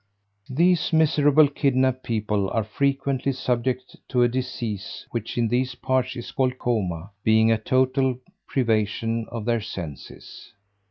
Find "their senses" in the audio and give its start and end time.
9.45-10.53